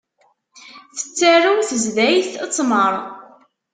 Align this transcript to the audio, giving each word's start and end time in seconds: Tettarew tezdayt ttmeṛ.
Tettarew 0.97 1.57
tezdayt 1.69 2.31
ttmeṛ. 2.45 2.93